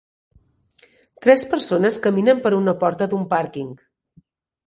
Tres 1.25 1.43
persones 1.51 1.99
caminen 2.07 2.41
per 2.47 2.51
una 2.61 2.75
porta 2.85 3.09
d'un 3.11 3.27
pàrquing. 3.35 3.69